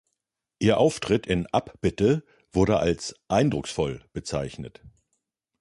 [0.57, 4.81] Ihr Auftritt in "Abbitte" wurde als „eindrucksvoll“ bezeichnet.